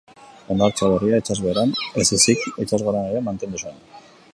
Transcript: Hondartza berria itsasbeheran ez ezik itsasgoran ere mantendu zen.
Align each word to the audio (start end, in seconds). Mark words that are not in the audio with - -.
Hondartza 0.53 0.89
berria 0.93 1.19
itsasbeheran 1.23 1.75
ez 2.05 2.09
ezik 2.19 2.49
itsasgoran 2.67 3.09
ere 3.15 3.23
mantendu 3.31 3.65
zen. 3.67 3.83